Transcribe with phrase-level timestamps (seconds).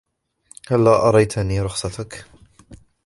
[0.69, 2.25] هلا أريتني رخصتك؟